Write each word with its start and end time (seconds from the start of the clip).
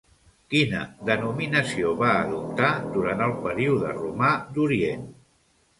Quina 0.53 0.79
denominació 1.09 1.91
va 2.01 2.15
adoptar 2.23 2.73
durant 2.97 3.23
el 3.29 3.39
període 3.47 3.95
romà 4.03 4.35
d'Orient? 4.59 5.07